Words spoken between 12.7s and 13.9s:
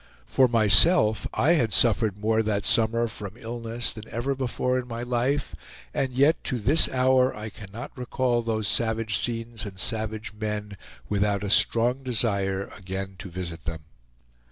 again to visit them.